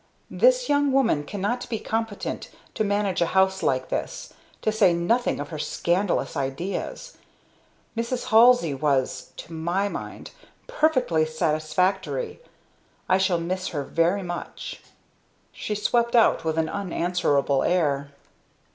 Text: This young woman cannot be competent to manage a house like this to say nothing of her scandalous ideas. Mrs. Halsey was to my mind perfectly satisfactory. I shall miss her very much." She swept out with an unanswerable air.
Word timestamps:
This 0.31 0.67
young 0.67 0.91
woman 0.91 1.23
cannot 1.25 1.69
be 1.69 1.77
competent 1.77 2.49
to 2.73 2.83
manage 2.83 3.21
a 3.21 3.27
house 3.37 3.61
like 3.61 3.89
this 3.89 4.33
to 4.63 4.71
say 4.71 4.95
nothing 4.95 5.39
of 5.39 5.49
her 5.49 5.59
scandalous 5.59 6.35
ideas. 6.35 7.17
Mrs. 7.95 8.29
Halsey 8.31 8.73
was 8.73 9.29
to 9.37 9.53
my 9.53 9.89
mind 9.89 10.31
perfectly 10.65 11.23
satisfactory. 11.23 12.39
I 13.07 13.19
shall 13.19 13.39
miss 13.39 13.67
her 13.67 13.83
very 13.83 14.23
much." 14.23 14.81
She 15.51 15.75
swept 15.75 16.15
out 16.15 16.43
with 16.43 16.57
an 16.57 16.67
unanswerable 16.67 17.61
air. 17.61 18.09